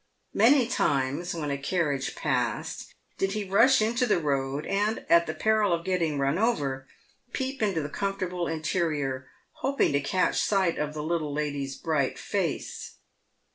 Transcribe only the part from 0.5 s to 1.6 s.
times when a